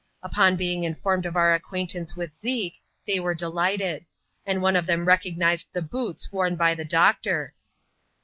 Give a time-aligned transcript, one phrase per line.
[0.23, 4.03] Upon being informed of our acquaintance with Zeke, they were delighted;
[4.47, 7.53] 4md one of them recognized the boots worn by the doctor.